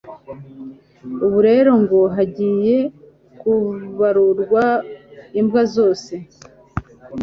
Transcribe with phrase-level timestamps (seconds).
[1.25, 2.75] Ubu rero ngo hagiye
[3.39, 4.63] kubarurwa
[5.39, 6.13] imbwa zose